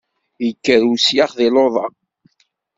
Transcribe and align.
Yekker 0.45 0.81
usyax 0.93 1.31
di 1.37 1.47
luḍa! 1.53 1.85